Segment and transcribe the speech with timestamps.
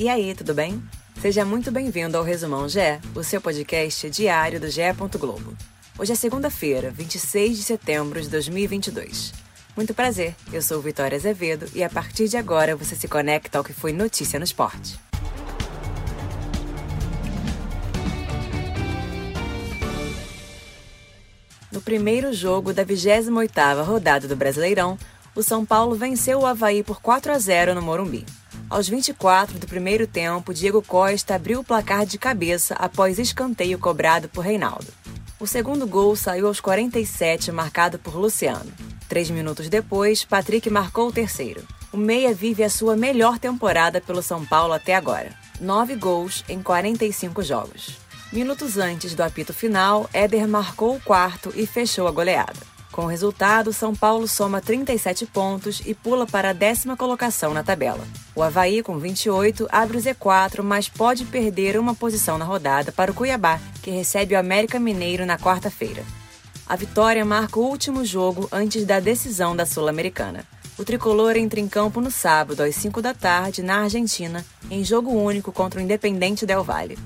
[0.00, 0.82] E aí, tudo bem?
[1.20, 4.80] Seja muito bem-vindo ao Resumão GE, o seu podcast diário do GE.
[5.18, 5.54] Globo.
[5.98, 9.34] Hoje é segunda-feira, 26 de setembro de 2022.
[9.76, 13.62] Muito prazer, eu sou Vitória Azevedo e a partir de agora você se conecta ao
[13.62, 14.98] que foi notícia no esporte.
[21.70, 24.98] No primeiro jogo da 28ª rodada do Brasileirão,
[25.36, 28.24] o São Paulo venceu o Havaí por 4 a 0 no Morumbi.
[28.70, 34.28] Aos 24 do primeiro tempo, Diego Costa abriu o placar de cabeça após escanteio cobrado
[34.28, 34.86] por Reinaldo.
[35.40, 38.72] O segundo gol saiu aos 47, marcado por Luciano.
[39.08, 41.64] Três minutos depois, Patrick marcou o terceiro.
[41.92, 45.32] O Meia vive a sua melhor temporada pelo São Paulo até agora.
[45.60, 47.98] Nove gols em 45 jogos.
[48.32, 52.69] Minutos antes do apito final, Éder marcou o quarto e fechou a goleada.
[53.00, 57.62] Com o resultado, São Paulo soma 37 pontos e pula para a décima colocação na
[57.62, 58.06] tabela.
[58.36, 63.10] O Havaí, com 28, abre o Z4, mas pode perder uma posição na rodada para
[63.10, 66.04] o Cuiabá, que recebe o América Mineiro na quarta-feira.
[66.68, 70.44] A vitória marca o último jogo antes da decisão da Sul-Americana.
[70.76, 75.10] O tricolor entra em campo no sábado, às 5 da tarde, na Argentina, em jogo
[75.10, 76.98] único contra o Independente Del Valle.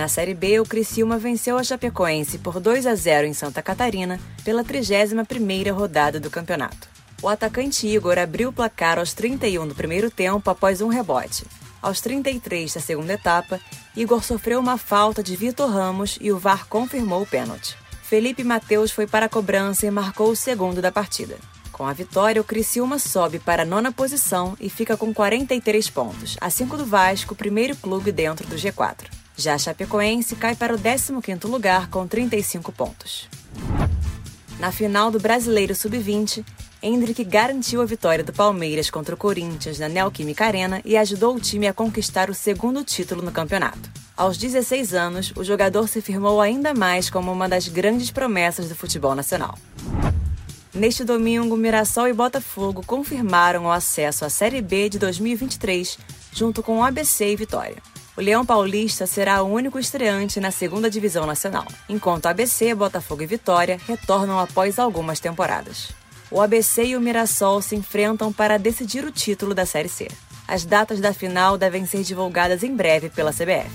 [0.00, 4.18] Na Série B, o Criciúma venceu a Chapecoense por 2 a 0 em Santa Catarina
[4.42, 6.88] pela 31ª rodada do campeonato.
[7.20, 11.44] O atacante Igor abriu o placar aos 31 do primeiro tempo após um rebote.
[11.82, 13.60] Aos 33 da segunda etapa,
[13.94, 17.76] Igor sofreu uma falta de Vitor Ramos e o VAR confirmou o pênalti.
[18.02, 21.36] Felipe Mateus foi para a cobrança e marcou o segundo da partida.
[21.70, 26.38] Com a vitória, o Criciúma sobe para a nona posição e fica com 43 pontos,
[26.40, 29.19] a 5 do Vasco, primeiro clube dentro do G4.
[29.40, 33.26] Já a Chapecoense cai para o 15º lugar com 35 pontos.
[34.58, 36.44] Na final do Brasileiro Sub-20,
[36.82, 41.40] Hendrick garantiu a vitória do Palmeiras contra o Corinthians na Neoquímica Arena e ajudou o
[41.40, 43.90] time a conquistar o segundo título no campeonato.
[44.14, 48.76] Aos 16 anos, o jogador se firmou ainda mais como uma das grandes promessas do
[48.76, 49.58] futebol nacional.
[50.74, 55.98] Neste domingo, Mirassol e Botafogo confirmaram o acesso à Série B de 2023,
[56.30, 57.82] junto com o ABC e Vitória.
[58.20, 63.26] O Leão Paulista será o único estreante na segunda divisão nacional, enquanto ABC, Botafogo e
[63.26, 65.88] Vitória retornam após algumas temporadas.
[66.30, 70.06] O ABC e o Mirassol se enfrentam para decidir o título da Série C.
[70.46, 73.70] As datas da final devem ser divulgadas em breve pela CBF.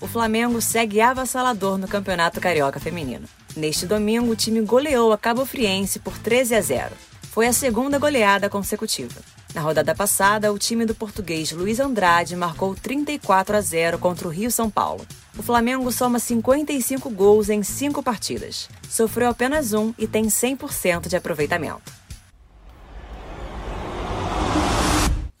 [0.00, 3.28] O Flamengo segue avassalador no Campeonato Carioca Feminino.
[3.54, 6.90] Neste domingo, o time goleou a Cabo Friense por 13 a 0.
[7.30, 9.20] Foi a segunda goleada consecutiva.
[9.54, 14.30] Na rodada passada, o time do português Luiz Andrade marcou 34 a 0 contra o
[14.30, 15.04] Rio São Paulo.
[15.36, 18.68] O Flamengo soma 55 gols em 5 partidas.
[18.88, 21.92] Sofreu apenas um e tem 100% de aproveitamento.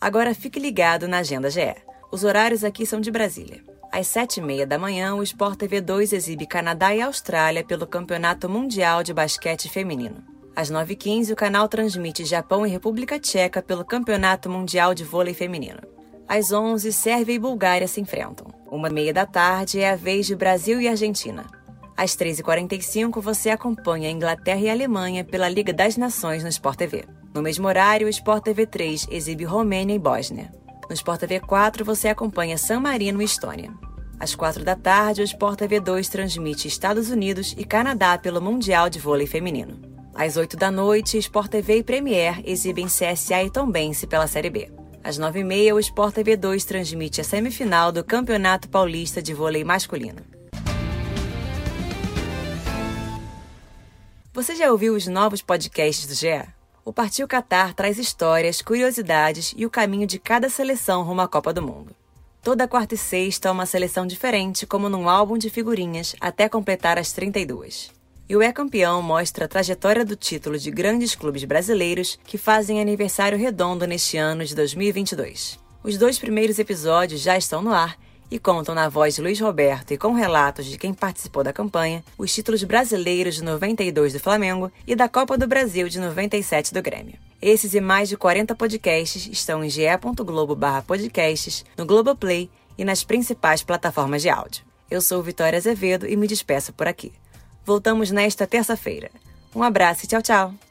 [0.00, 1.76] Agora fique ligado na Agenda GE.
[2.10, 3.62] Os horários aqui são de Brasília.
[3.92, 9.02] Às 7h30 da manhã, o Sport TV 2 exibe Canadá e Austrália pelo Campeonato Mundial
[9.04, 10.39] de Basquete Feminino.
[10.54, 15.80] Às 9h15, o canal transmite Japão e República Tcheca pelo Campeonato Mundial de Vôlei Feminino.
[16.28, 18.46] Às 11 Sérvia e Bulgária se enfrentam.
[18.70, 21.44] Uma meia da tarde é a vez de Brasil e Argentina.
[21.96, 26.78] Às 3h45, você acompanha a Inglaterra e a Alemanha pela Liga das Nações no Sport
[26.78, 27.04] TV.
[27.34, 30.50] No mesmo horário, o Sport TV 3 exibe Romênia e Bósnia.
[30.88, 33.72] No Sport TV 4, você acompanha San Marino e Estônia.
[34.18, 38.90] Às 4 da tarde, o Sport TV 2 transmite Estados Unidos e Canadá pelo Mundial
[38.90, 39.89] de Vôlei Feminino.
[40.14, 44.70] Às 8 da noite, Sport TV e Premier exibem CSA e Tombense pela Série B.
[45.02, 50.22] Às 9h30, o Sport TV 2 transmite a semifinal do Campeonato Paulista de Vôlei Masculino.
[54.32, 56.46] Você já ouviu os novos podcasts do GE?
[56.84, 61.52] O Partiu Qatar traz histórias, curiosidades e o caminho de cada seleção rumo à Copa
[61.52, 61.94] do Mundo.
[62.42, 67.12] Toda quarta e sexta, uma seleção diferente, como num álbum de figurinhas, até completar as
[67.12, 67.99] 32
[68.30, 72.80] e o É Campeão mostra a trajetória do título de grandes clubes brasileiros que fazem
[72.80, 75.58] aniversário redondo neste ano de 2022.
[75.82, 77.98] Os dois primeiros episódios já estão no ar
[78.30, 82.04] e contam na voz de Luiz Roberto e com relatos de quem participou da campanha
[82.16, 86.80] os títulos brasileiros de 92 do Flamengo e da Copa do Brasil de 97 do
[86.80, 87.18] Grêmio.
[87.42, 94.22] Esses e mais de 40 podcasts estão em ge.globo/podcasts, no Globoplay e nas principais plataformas
[94.22, 94.62] de áudio.
[94.88, 97.10] Eu sou Vitória Azevedo e me despeço por aqui.
[97.64, 99.10] Voltamos nesta terça-feira.
[99.54, 100.69] Um abraço e tchau, tchau!